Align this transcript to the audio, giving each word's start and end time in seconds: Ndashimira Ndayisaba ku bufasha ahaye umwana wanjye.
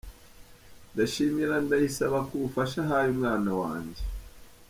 Ndashimira 0.93 1.55
Ndayisaba 1.65 2.17
ku 2.27 2.35
bufasha 2.41 2.77
ahaye 2.83 3.09
umwana 3.15 3.49
wanjye. 3.61 4.01